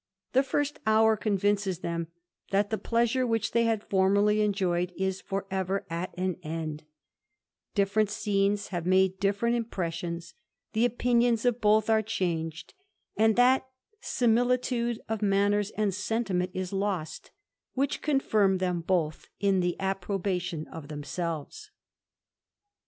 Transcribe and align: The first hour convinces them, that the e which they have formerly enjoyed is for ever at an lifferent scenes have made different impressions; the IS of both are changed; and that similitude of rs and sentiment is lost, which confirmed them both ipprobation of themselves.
The 0.33 0.41
first 0.41 0.79
hour 0.87 1.15
convinces 1.15 1.81
them, 1.81 2.07
that 2.49 2.71
the 2.71 3.13
e 3.19 3.23
which 3.23 3.51
they 3.51 3.65
have 3.65 3.83
formerly 3.83 4.41
enjoyed 4.41 4.91
is 4.97 5.21
for 5.21 5.45
ever 5.51 5.85
at 5.91 6.11
an 6.17 6.81
lifferent 7.77 8.09
scenes 8.09 8.69
have 8.69 8.87
made 8.87 9.19
different 9.19 9.57
impressions; 9.57 10.33
the 10.73 10.85
IS 10.85 11.45
of 11.45 11.61
both 11.61 11.87
are 11.87 12.01
changed; 12.01 12.73
and 13.15 13.35
that 13.35 13.67
similitude 13.99 14.99
of 15.07 15.21
rs 15.21 15.69
and 15.77 15.93
sentiment 15.93 16.49
is 16.55 16.73
lost, 16.73 17.29
which 17.75 18.01
confirmed 18.01 18.59
them 18.59 18.81
both 18.81 19.27
ipprobation 19.39 20.65
of 20.73 20.87
themselves. 20.87 21.69